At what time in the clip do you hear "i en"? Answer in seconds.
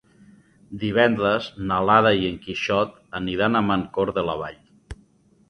2.23-2.39